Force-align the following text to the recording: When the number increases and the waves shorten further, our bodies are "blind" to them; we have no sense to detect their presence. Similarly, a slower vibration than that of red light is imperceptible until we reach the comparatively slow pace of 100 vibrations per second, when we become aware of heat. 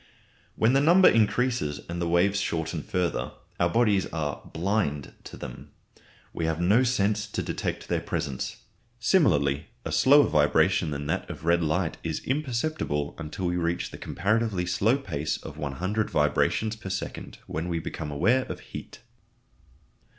When 0.55 0.73
the 0.73 0.81
number 0.81 1.07
increases 1.07 1.79
and 1.87 2.01
the 2.01 2.07
waves 2.07 2.39
shorten 2.41 2.81
further, 2.81 3.33
our 3.59 3.69
bodies 3.69 4.07
are 4.07 4.41
"blind" 4.51 5.13
to 5.25 5.37
them; 5.37 5.69
we 6.33 6.45
have 6.45 6.59
no 6.59 6.81
sense 6.81 7.27
to 7.27 7.43
detect 7.43 7.87
their 7.87 8.01
presence. 8.01 8.63
Similarly, 8.99 9.67
a 9.85 9.91
slower 9.91 10.27
vibration 10.27 10.89
than 10.89 11.05
that 11.05 11.29
of 11.29 11.45
red 11.45 11.61
light 11.61 11.97
is 12.03 12.21
imperceptible 12.25 13.13
until 13.19 13.45
we 13.45 13.57
reach 13.57 13.91
the 13.91 13.99
comparatively 13.99 14.65
slow 14.65 14.97
pace 14.97 15.37
of 15.37 15.59
100 15.59 16.09
vibrations 16.09 16.75
per 16.75 16.89
second, 16.89 17.37
when 17.45 17.69
we 17.69 17.77
become 17.77 18.09
aware 18.09 18.45
of 18.45 18.59
heat. 18.61 19.01